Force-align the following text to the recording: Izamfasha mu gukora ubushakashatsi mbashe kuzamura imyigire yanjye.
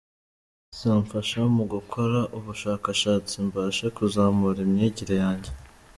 Izamfasha 0.73 1.41
mu 1.55 1.63
gukora 1.73 2.19
ubushakashatsi 2.37 3.33
mbashe 3.47 3.85
kuzamura 3.97 4.59
imyigire 4.67 5.15
yanjye. 5.23 5.49